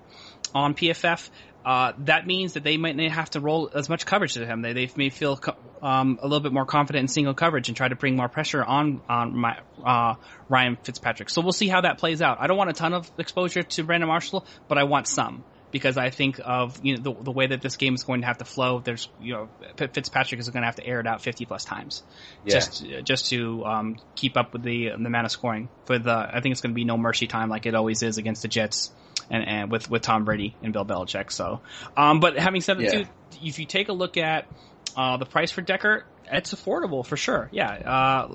[0.54, 1.28] on PFF,
[1.64, 4.60] uh, that means that they might not have to roll as much coverage to him.
[4.60, 5.40] They, they may feel
[5.80, 8.62] um, a little bit more confident in single coverage and try to bring more pressure
[8.62, 10.14] on on my, uh,
[10.48, 11.30] Ryan Fitzpatrick.
[11.30, 12.38] So we'll see how that plays out.
[12.40, 15.96] I don't want a ton of exposure to Brandon Marshall, but I want some because
[15.96, 18.38] I think of you know the, the way that this game is going to have
[18.38, 18.80] to flow.
[18.80, 22.02] There's you know Fitzpatrick is going to have to air it out 50 plus times
[22.44, 22.54] yeah.
[22.54, 25.70] just just to um, keep up with the the amount of scoring.
[25.86, 28.18] For the I think it's going to be no mercy time like it always is
[28.18, 28.92] against the Jets
[29.30, 31.32] and, and with with Tom Brady and Bill Belichick.
[31.32, 31.60] So,
[31.96, 33.02] um, but having said that, yeah.
[33.02, 33.06] too,
[33.42, 34.46] if you take a look at
[34.96, 37.48] uh, the price for Decker, it's affordable for sure.
[37.52, 38.34] Yeah, uh,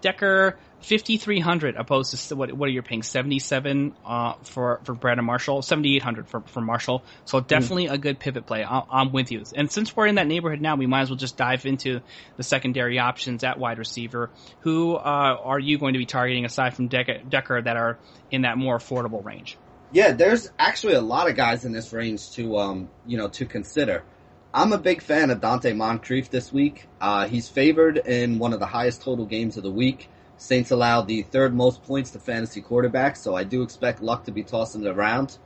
[0.00, 4.80] Decker fifty three hundred opposed to what what are you paying seventy seven uh, for
[4.84, 7.02] for Brandon Marshall seventy eight hundred for for Marshall.
[7.24, 7.92] So definitely mm.
[7.92, 8.64] a good pivot play.
[8.64, 9.42] i I'm with you.
[9.54, 12.00] And since we're in that neighborhood now, we might as well just dive into
[12.36, 14.30] the secondary options at wide receiver.
[14.60, 15.00] Who uh,
[15.42, 17.98] are you going to be targeting aside from Decker, Decker that are
[18.30, 19.56] in that more affordable range?
[19.92, 23.46] Yeah, there's actually a lot of guys in this range to um, you know to
[23.46, 24.02] consider.
[24.52, 26.88] I'm a big fan of Donte Moncrief this week.
[27.00, 30.08] Uh, he's favored in one of the highest total games of the week.
[30.38, 34.32] Saints allowed the third most points to fantasy quarterbacks, so I do expect Luck to
[34.32, 35.38] be tossing it around.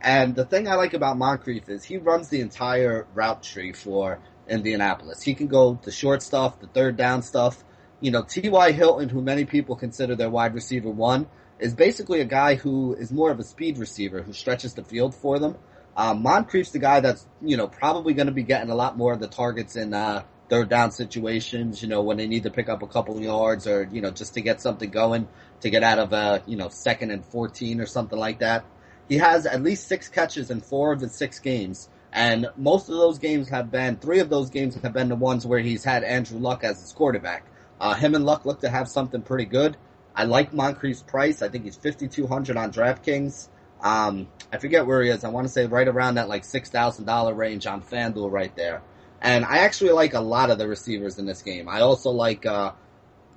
[0.00, 4.20] And the thing I like about Moncrief is he runs the entire route tree for
[4.48, 5.22] Indianapolis.
[5.22, 7.64] He can go the short stuff, the third down stuff.
[8.00, 8.72] You know, T.Y.
[8.72, 11.26] Hilton, who many people consider their wide receiver one,
[11.60, 15.14] is basically a guy who is more of a speed receiver who stretches the field
[15.14, 15.56] for them.
[15.96, 19.12] Um, Moncrief's the guy that's, you know, probably going to be getting a lot more
[19.12, 22.68] of the targets in, uh, third down situations, you know, when they need to pick
[22.68, 25.28] up a couple of yards or, you know, just to get something going,
[25.60, 28.64] to get out of, a you know, second and 14 or something like that.
[29.08, 31.88] He has at least six catches in four of the six games.
[32.12, 35.46] And most of those games have been, three of those games have been the ones
[35.46, 37.44] where he's had Andrew Luck as his quarterback.
[37.80, 39.76] Uh, him and Luck look to have something pretty good.
[40.14, 41.42] I like Moncrief's price.
[41.42, 43.48] I think he's 5200 on DraftKings.
[43.82, 45.24] Um, I forget where he is.
[45.24, 48.82] I want to say right around that like $6,000 range on FanDuel right there.
[49.22, 51.68] And I actually like a lot of the receivers in this game.
[51.68, 52.72] I also like, uh,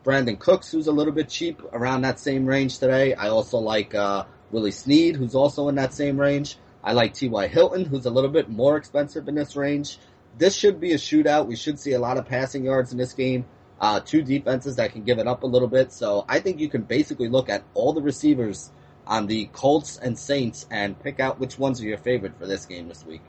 [0.04, 3.14] Brandin Cooks, who's a little bit cheap, around that same range today.
[3.14, 6.58] I also like uh, Willie Snead, who's also in that same range.
[6.84, 7.48] I like T.Y.
[7.48, 10.00] Hilton, who's a little bit more expensive in this range.
[10.38, 11.48] This should be a shootout.
[11.48, 13.46] We should see a lot of passing yards in this game.
[13.80, 15.92] Uh, two defenses that can give it up a little bit.
[15.92, 18.72] So I think you can basically look at all the receivers
[19.06, 22.66] on the Colts and Saints and pick out which ones are your favorite for this
[22.66, 23.22] game this week.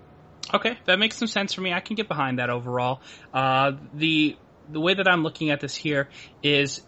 [0.53, 1.73] Okay, that makes some sense for me.
[1.73, 3.01] I can get behind that overall.
[3.33, 4.37] Uh, the
[4.69, 6.09] the way that I'm looking at this here
[6.43, 6.83] is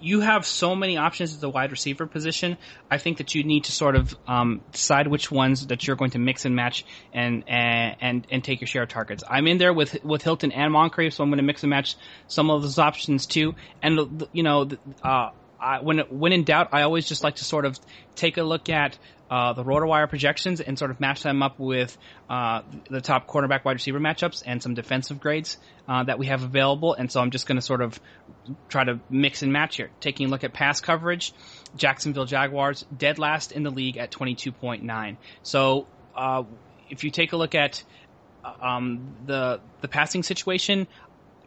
[0.00, 2.56] you have so many options at the wide receiver position.
[2.90, 6.12] I think that you need to sort of um, decide which ones that you're going
[6.12, 9.24] to mix and match and and and take your share of targets.
[9.28, 11.96] I'm in there with with Hilton and Moncrief, so I'm going to mix and match
[12.26, 13.54] some of those options too.
[13.82, 14.68] And you know,
[15.02, 17.78] uh, I, when when in doubt, I always just like to sort of
[18.14, 18.98] take a look at
[19.30, 21.96] uh, the RotoWire projections and sort of match them up with
[22.30, 25.58] uh, the top cornerback wide receiver matchups and some defensive grades
[25.88, 26.94] uh, that we have available.
[26.94, 27.98] And so I'm just going to sort of
[28.68, 29.90] try to mix and match here.
[30.00, 31.32] Taking a look at pass coverage,
[31.76, 35.16] Jacksonville Jaguars dead last in the league at 22.9.
[35.42, 36.44] So uh,
[36.88, 37.82] if you take a look at
[38.44, 40.86] uh, um, the the passing situation,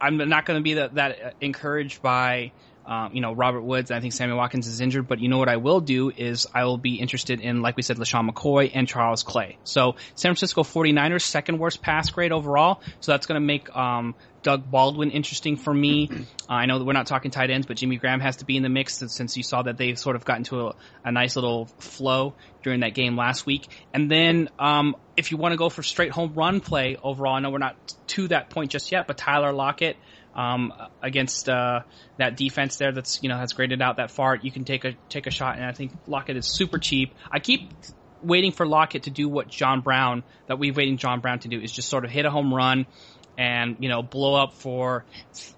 [0.00, 2.52] I'm not going to be that, that encouraged by
[2.90, 3.92] um, you know, Robert Woods.
[3.92, 6.64] I think Sammy Watkins is injured, but you know what I will do is I
[6.64, 9.58] will be interested in, like we said, LeSean McCoy and Charles Clay.
[9.62, 12.82] So San Francisco 49ers, second worst pass grade overall.
[12.98, 16.10] So that's going to make, um, Doug Baldwin interesting for me.
[16.50, 18.56] Uh, I know that we're not talking tight ends, but Jimmy Graham has to be
[18.56, 20.74] in the mix since you saw that they've sort of got into a,
[21.04, 23.68] a nice little flow during that game last week.
[23.94, 27.40] And then, um, if you want to go for straight home run play overall, I
[27.40, 27.76] know we're not
[28.08, 29.96] to that point just yet, but Tyler Lockett,
[30.34, 31.80] um, against uh,
[32.18, 34.36] that defense there that's you know has graded out that far.
[34.36, 37.14] You can take a take a shot, and I think Lockett is super cheap.
[37.30, 37.72] I keep
[38.22, 41.60] waiting for Lockett to do what John Brown that we've waiting John Brown to do
[41.60, 42.86] is just sort of hit a home run
[43.38, 45.04] and you know blow up for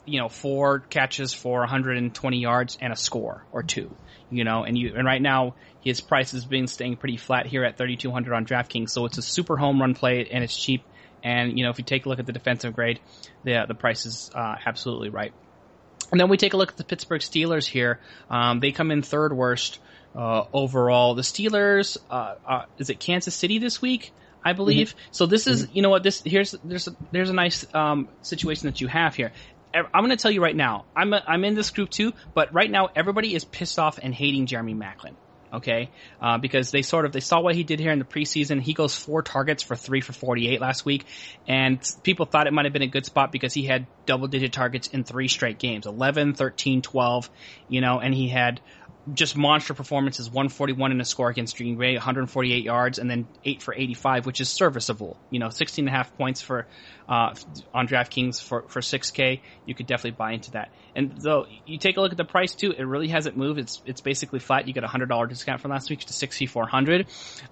[0.04, 3.94] you know four catches for 120 yards and a score or two
[4.30, 7.64] you know and you and right now his price has been staying pretty flat here
[7.64, 10.84] at 3200 on DraftKings so it's a super home run play and it's cheap
[11.22, 13.00] and you know, if you take a look at the defensive grade,
[13.44, 15.32] the the price is uh, absolutely right.
[16.10, 17.98] And then we take a look at the Pittsburgh Steelers here.
[18.28, 19.78] Um, they come in third worst
[20.14, 21.14] uh, overall.
[21.14, 24.12] The Steelers, uh, uh is it Kansas City this week?
[24.44, 24.90] I believe.
[24.90, 25.08] Mm-hmm.
[25.12, 25.76] So this is, mm-hmm.
[25.76, 29.14] you know what, this, here's, there's a, there's a nice, um, situation that you have
[29.14, 29.32] here.
[29.72, 32.52] I'm going to tell you right now, I'm, a, I'm in this group too, but
[32.52, 35.14] right now everybody is pissed off and hating Jeremy Maclin
[35.52, 35.90] okay?
[36.20, 38.60] Uh, because they sort of they saw what he did here in the preseason.
[38.60, 41.04] He goes four targets for three for 48 last week,
[41.46, 44.52] and people thought it might have been a good spot because he had double digit
[44.52, 47.30] targets in three straight games 11, 13, 12,
[47.68, 48.60] you know, and he had
[49.12, 53.62] just monster performances 141 in a score against Green Bay, 148 yards, and then 8
[53.62, 55.16] for 85, which is serviceable.
[55.30, 56.66] You know, 16 and a half points for
[57.08, 57.34] uh,
[57.74, 59.40] on DraftKings for, for 6K.
[59.66, 60.70] You could definitely buy into that.
[60.94, 63.58] And though you take a look at the price too, it really hasn't moved.
[63.58, 64.68] It's it's basically flat.
[64.68, 67.06] You get a hundred dollar discount from last week to 6400.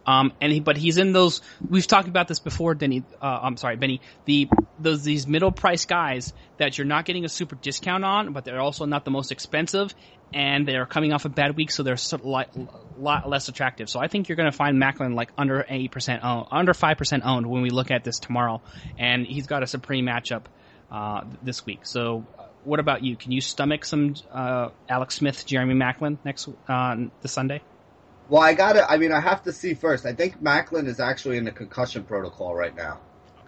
[0.06, 1.40] Um, and he, but he's in those.
[1.66, 3.02] We've talked about this before, Denny.
[3.20, 4.02] Uh, I'm sorry, Benny.
[4.26, 8.44] The those these middle price guys that you're not getting a super discount on, but
[8.44, 9.94] they're also not the most expensive,
[10.32, 12.50] and they're coming off a bad week, so they're a lot,
[12.98, 13.88] lot less attractive.
[13.88, 16.98] So I think you're going to find Maclin like under eight percent owned, under five
[16.98, 18.62] percent owned when we look at this tomorrow,
[18.98, 20.44] and he's got a supreme matchup
[20.90, 21.80] uh, this week.
[21.86, 23.16] So, uh, what about you?
[23.16, 27.62] Can you stomach some uh, Alex Smith, Jeremy Maclin next uh, this Sunday?
[28.28, 28.88] Well, I got to.
[28.88, 30.06] I mean, I have to see first.
[30.06, 33.00] I think Maclin is actually in the concussion protocol right now.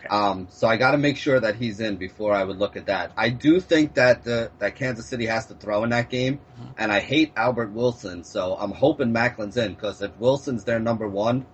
[0.05, 0.09] Okay.
[0.09, 2.87] Um, so I got to make sure that he's in before I would look at
[2.87, 3.13] that.
[3.17, 6.73] I do think that the that Kansas City has to throw in that game, mm-hmm.
[6.77, 11.09] and I hate Albert Wilson, so I'm hoping Maclin's in because if Wilson's their number
[11.09, 11.47] one,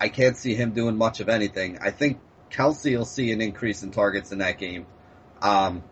[0.00, 1.78] I can't see him doing much of anything.
[1.80, 4.86] I think Kelce will see an increase in targets in that game.
[5.42, 5.84] Um,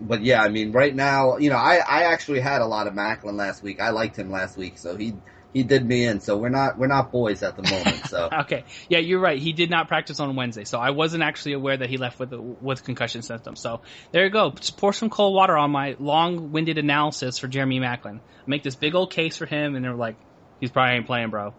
[0.00, 2.94] but yeah, I mean, right now, you know, I, I actually had a lot of
[2.94, 3.80] Maclin last week.
[3.80, 5.14] I liked him last week, so he
[5.56, 6.20] he did me in.
[6.20, 8.06] So we're not we're not boys at the moment.
[8.08, 9.38] So okay, yeah, you're right.
[9.38, 12.34] He did not practice on Wednesday, so I wasn't actually aware that he left with
[12.34, 13.60] with concussion symptoms.
[13.60, 13.80] So
[14.12, 14.50] there you go.
[14.50, 18.20] Just pour some cold water on my long-winded analysis for Jeremy Maclin.
[18.46, 20.16] Make this big old case for him, and they're like,
[20.60, 21.54] he's probably ain't playing, bro.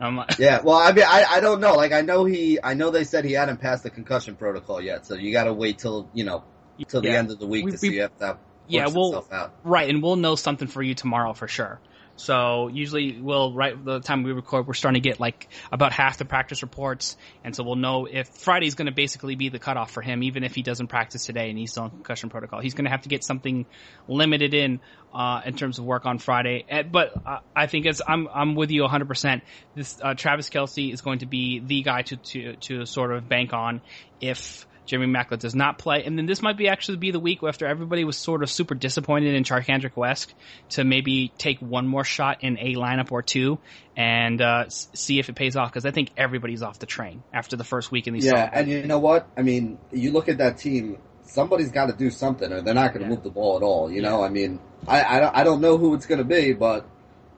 [0.00, 1.74] Like, yeah, well, I mean, I, I don't know.
[1.74, 5.04] Like, I know he, I know they said he hadn't passed the concussion protocol yet,
[5.04, 6.42] so you got to wait till you know
[6.88, 7.12] till yeah.
[7.12, 8.38] the end of the week we, to we, see if that
[8.68, 9.26] yeah, we'll,
[9.64, 11.80] Right, and we'll know something for you tomorrow for sure.
[12.16, 16.18] So usually we'll right the time we record, we're starting to get like about half
[16.18, 19.90] the practice reports, and so we'll know if Friday's going to basically be the cutoff
[19.90, 22.60] for him, even if he doesn't practice today and he's still in concussion protocol.
[22.60, 23.66] He's going to have to get something
[24.08, 24.80] limited in
[25.14, 26.64] uh, in terms of work on Friday.
[26.68, 29.08] Eh, but uh, I think it's I'm I'm with you 100.
[29.08, 29.42] percent
[29.74, 33.28] This uh, Travis Kelce is going to be the guy to to to sort of
[33.28, 33.80] bank on
[34.20, 37.40] if Jeremy Maclin does not play, and then this might be actually be the week
[37.42, 40.34] after everybody was sort of super disappointed in Charcandrick West
[40.70, 43.58] to maybe take one more shot in a lineup or two
[43.96, 47.56] and uh, see if it pays off because I think everybody's off the train after
[47.56, 48.24] the first week in these.
[48.24, 49.28] Yeah, and you know what?
[49.36, 50.98] I mean, you look at that team.
[51.24, 53.14] Somebody's got to do something, or they're not going to yeah.
[53.14, 53.90] move the ball at all.
[53.90, 54.10] You yeah.
[54.10, 56.86] know, I mean, I, I, I don't know who it's going to be, but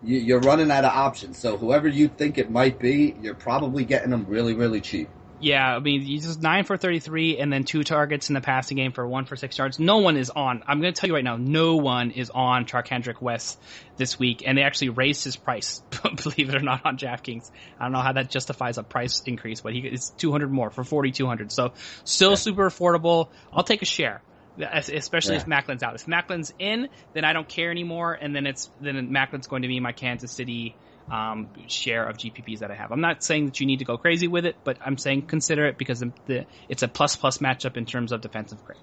[0.02, 1.38] you, are running out of options.
[1.38, 5.08] So whoever you think it might be, you're probably getting them really, really cheap.
[5.44, 8.78] Yeah, I mean, he's just nine for 33 and then two targets in the passing
[8.78, 9.78] game for one for six yards.
[9.78, 10.62] No one is on.
[10.66, 13.60] I'm going to tell you right now, no one is on Charcandrick West
[13.98, 15.82] this week, and they actually raised his price,
[16.24, 17.50] believe it or not, on DraftKings.
[17.78, 20.82] I don't know how that justifies a price increase, but he it's 200 more for
[20.82, 21.52] 4,200.
[21.52, 21.74] So
[22.04, 22.36] still yeah.
[22.36, 23.28] super affordable.
[23.52, 24.22] I'll take a share
[24.56, 25.40] especially yeah.
[25.40, 25.96] if Maclin's out.
[25.96, 29.68] If Maclin's in, then I don't care anymore, and then it's then Maclin's going to
[29.68, 30.76] be my Kansas City
[31.10, 32.92] um, share of GPPs that I have.
[32.92, 35.66] I'm not saying that you need to go crazy with it, but I'm saying consider
[35.66, 38.78] it because the, it's a plus plus matchup in terms of defensive grade.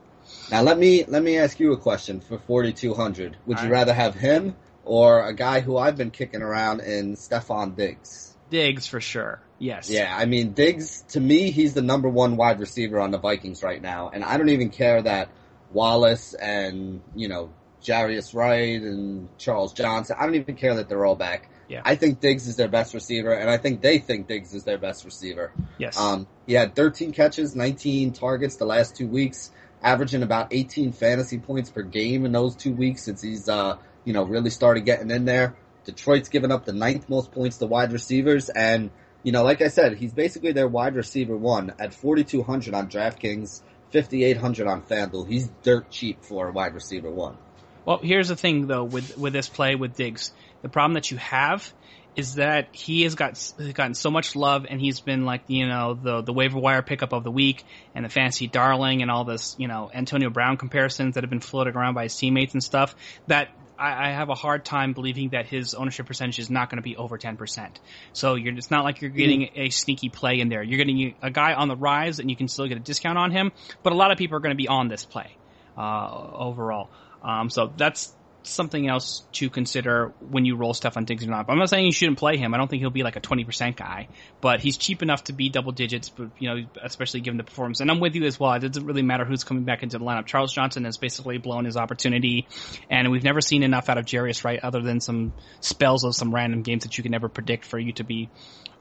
[0.52, 3.38] Now let me let me ask you a question for 4200.
[3.46, 3.78] Would All you right.
[3.80, 8.36] rather have him or a guy who I've been kicking around in Stefon Diggs?
[8.50, 9.42] Diggs for sure.
[9.58, 9.90] Yes.
[9.90, 13.64] Yeah, I mean Diggs to me he's the number 1 wide receiver on the Vikings
[13.64, 15.30] right now and I don't even care that
[15.72, 17.52] Wallace and, you know,
[17.82, 20.16] Jarius Wright and Charles Johnson.
[20.20, 21.50] I don't even care that they're all back.
[21.68, 21.82] Yeah.
[21.86, 24.78] I think Diggs is their best receiver, and I think they think Diggs is their
[24.78, 25.54] best receiver.
[25.78, 25.98] Yes.
[25.98, 29.52] Um, he had 13 catches, 19 targets the last two weeks,
[29.82, 34.12] averaging about 18 fantasy points per game in those two weeks since he's, uh, you
[34.12, 35.56] know, really started getting in there.
[35.86, 38.92] Detroit's given up the ninth most points to wide receivers, and
[39.24, 43.62] you know, like I said, he's basically their wide receiver one at 4,200 on DraftKings,
[43.94, 45.28] 5,800 on FanDuel.
[45.28, 47.38] He's dirt cheap for a wide receiver one.
[47.86, 50.32] Well, here's the thing though with with this play with Diggs.
[50.62, 51.74] The problem that you have
[52.16, 55.94] is that he has got gotten so much love and he's been like you know
[55.94, 57.64] the the waiver wire pickup of the week
[57.96, 61.40] and the fancy darling and all this you know Antonio Brown comparisons that have been
[61.40, 62.96] floated around by his teammates and stuff
[63.28, 66.78] that I, I have a hard time believing that his ownership percentage is not going
[66.78, 67.80] to be over ten percent.
[68.12, 69.60] So you're it's not like you're getting mm-hmm.
[69.60, 70.62] a sneaky play in there.
[70.62, 73.32] You're getting a guy on the rise and you can still get a discount on
[73.32, 73.52] him,
[73.84, 75.36] but a lot of people are going to be on this play
[75.78, 76.90] uh, overall.
[77.24, 78.14] Um, so that's
[78.44, 81.46] something else to consider when you roll Stefon Diggs or not.
[81.48, 82.54] I'm not saying you shouldn't play him.
[82.54, 84.08] I don't think he'll be like a 20% guy,
[84.40, 87.82] but he's cheap enough to be double digits, but you know, especially given the performance.
[87.82, 88.54] And I'm with you as well.
[88.54, 90.26] It doesn't really matter who's coming back into the lineup.
[90.26, 92.48] Charles Johnson has basically blown his opportunity,
[92.90, 96.34] and we've never seen enough out of Jarius Wright other than some spells of some
[96.34, 98.30] random games that you can never predict for you to be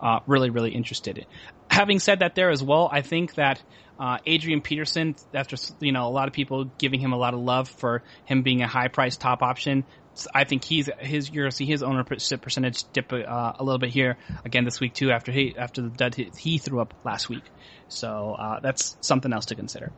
[0.01, 1.27] uh, really, really interested in.
[1.71, 3.63] Having said that there as well, I think that
[3.99, 7.41] uh, Adrian Peterson, after you know a lot of people giving him a lot of
[7.41, 9.85] love for him being a high price top option,
[10.35, 14.17] I think he's his you're see his ownership percentage dip uh, a little bit here
[14.45, 17.45] again this week too after he after the dud he threw up last week.
[17.89, 19.93] So uh, that's something else to consider.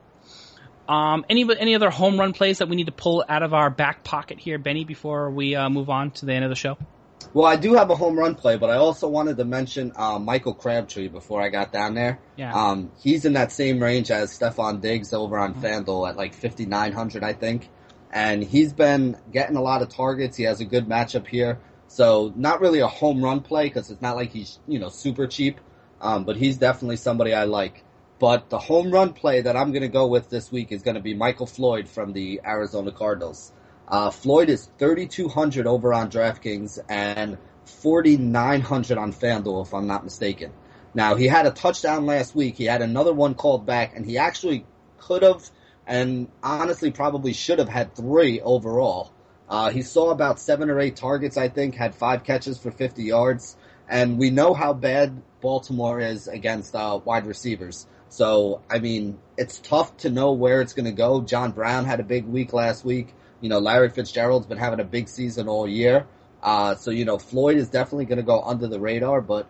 [0.88, 3.70] Um, any any other home run plays that we need to pull out of our
[3.70, 6.76] back pocket here, Benny, before we uh, move on to the end of the show?
[7.32, 10.18] Well, I do have a home run play, but I also wanted to mention uh,
[10.18, 12.20] Michael Crabtree before I got down there.
[12.36, 12.52] Yeah.
[12.52, 15.64] Um, he's in that same range as Stefon Diggs over on mm-hmm.
[15.64, 17.68] FanDuel at like 5,900, I think.
[18.12, 20.36] And he's been getting a lot of targets.
[20.36, 21.60] He has a good matchup here.
[21.88, 25.26] So not really a home run play because it's not like he's, you know, super
[25.26, 25.60] cheap.
[26.00, 27.84] Um, but he's definitely somebody I like.
[28.18, 30.94] But the home run play that I'm going to go with this week is going
[30.94, 33.52] to be Michael Floyd from the Arizona Cardinals.
[33.92, 37.36] Uh, Floyd is 3,200 over on DraftKings and
[37.66, 40.50] 4,900 on FanDuel, if I'm not mistaken.
[40.94, 42.56] Now, he had a touchdown last week.
[42.56, 44.64] He had another one called back, and he actually
[44.98, 45.48] could have
[45.86, 49.12] and honestly probably should have had three overall.
[49.46, 53.02] Uh, he saw about seven or eight targets, I think, had five catches for 50
[53.02, 53.58] yards.
[53.90, 57.86] And we know how bad Baltimore is against uh, wide receivers.
[58.08, 61.20] So, I mean, it's tough to know where it's going to go.
[61.20, 63.14] John Brown had a big week last week.
[63.42, 66.06] You know, Larry Fitzgerald's been having a big season all year.
[66.42, 69.46] Uh, so, you know, Floyd is definitely going to go under the radar, but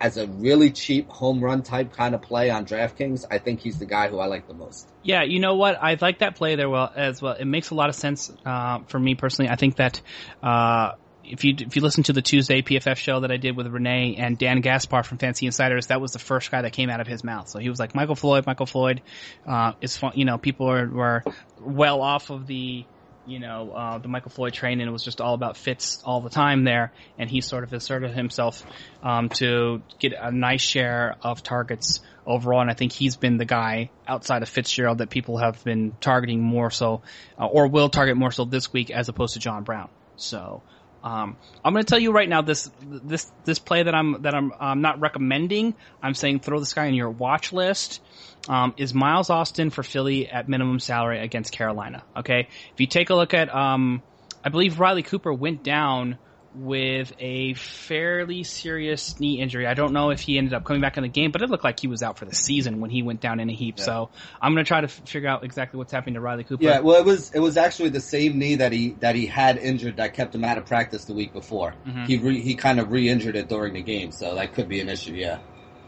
[0.00, 3.78] as a really cheap home run type kind of play on DraftKings, I think he's
[3.78, 4.88] the guy who I like the most.
[5.02, 5.76] Yeah, you know what?
[5.80, 7.32] I like that play there well as well.
[7.32, 9.50] It makes a lot of sense uh, for me personally.
[9.50, 10.00] I think that
[10.42, 10.92] uh,
[11.24, 14.16] if you if you listen to the Tuesday PFF show that I did with Renee
[14.16, 17.06] and Dan Gaspar from Fancy Insiders, that was the first guy that came out of
[17.06, 17.48] his mouth.
[17.48, 18.46] So he was like Michael Floyd.
[18.46, 19.02] Michael Floyd
[19.46, 20.12] uh, is fun.
[20.14, 21.24] You know, people are were
[21.60, 22.84] well off of the
[23.28, 26.20] you know, uh, the Michael Floyd train, and it was just all about Fitz all
[26.20, 26.92] the time there.
[27.18, 28.64] And he sort of asserted himself
[29.02, 32.60] um, to get a nice share of targets overall.
[32.60, 36.40] And I think he's been the guy outside of Fitzgerald that people have been targeting
[36.40, 37.02] more so,
[37.38, 39.88] uh, or will target more so this week as opposed to John Brown.
[40.16, 40.62] So
[41.02, 44.34] Um, I'm going to tell you right now this this this play that I'm that
[44.34, 45.74] I'm um, not recommending.
[46.02, 48.00] I'm saying throw this guy in your watch list.
[48.48, 52.02] Um, is Miles Austin for Philly at minimum salary against Carolina?
[52.16, 54.02] Okay, if you take a look at, um,
[54.44, 56.18] I believe Riley Cooper went down
[56.54, 59.66] with a fairly serious knee injury.
[59.66, 61.62] I don't know if he ended up coming back in the game, but it looked
[61.62, 63.76] like he was out for the season when he went down in a heap.
[63.78, 63.84] Yeah.
[63.84, 66.64] So I'm going to try to f- figure out exactly what's happening to Riley Cooper.
[66.64, 69.58] Yeah, well, it was it was actually the same knee that he that he had
[69.58, 71.74] injured that kept him out of practice the week before.
[71.86, 72.04] Mm-hmm.
[72.04, 74.88] He re, he kind of re-injured it during the game, so that could be an
[74.88, 75.14] issue.
[75.14, 75.38] Yeah.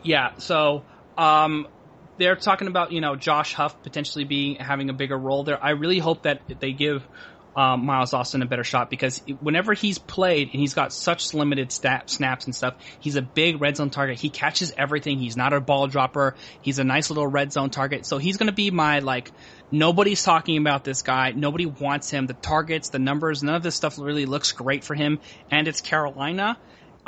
[0.03, 0.33] Yeah.
[0.39, 0.85] So.
[1.19, 1.67] Um,
[2.21, 5.62] they're talking about you know Josh Huff potentially being having a bigger role there.
[5.62, 7.03] I really hope that they give
[7.57, 11.73] um, Miles Austin a better shot because whenever he's played and he's got such limited
[11.73, 14.21] stat, snaps and stuff, he's a big red zone target.
[14.21, 15.18] He catches everything.
[15.18, 16.37] He's not a ball dropper.
[16.62, 18.07] He's a nice little red zone target.
[18.07, 19.33] So he's going to be my like
[19.71, 21.33] nobody's talking about this guy.
[21.33, 22.27] Nobody wants him.
[22.27, 25.21] The targets, the numbers, none of this stuff really looks great for him.
[25.51, 26.59] And it's Carolina.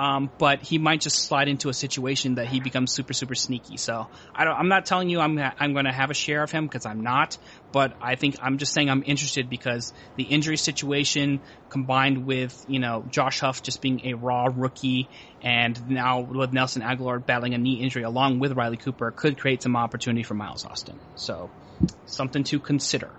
[0.03, 3.77] Um, but he might just slide into a situation that he becomes super, super sneaky.
[3.77, 6.67] So I am not telling you I'm I'm going to have a share of him
[6.67, 7.39] because I'm not.
[7.71, 11.41] But I think I'm just saying I'm interested because the injury situation
[11.71, 15.09] combined with you know Josh Huff just being a raw rookie
[15.41, 19.63] and now with Nelson Agholor battling a knee injury along with Riley Cooper could create
[19.63, 20.99] some opportunity for Miles Austin.
[21.15, 21.49] So
[22.07, 23.11] something to consider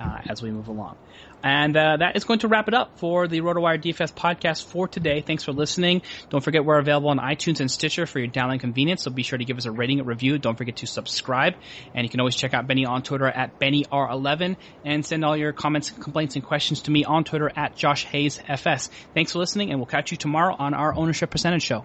[0.00, 0.96] uh, as we move along.
[1.44, 4.88] And uh, that is going to wrap it up for the RotoWire DFS podcast for
[4.88, 5.20] today.
[5.20, 6.00] Thanks for listening.
[6.30, 9.36] Don't forget we're available on iTunes and Stitcher for your download convenience, so be sure
[9.36, 10.38] to give us a rating, a review.
[10.38, 11.52] Don't forget to subscribe.
[11.94, 15.52] And you can always check out Benny on Twitter at BennyR11 and send all your
[15.52, 18.88] comments, complaints, and questions to me on Twitter at Josh Hayes FS.
[19.12, 21.84] Thanks for listening, and we'll catch you tomorrow on our Ownership Percentage Show.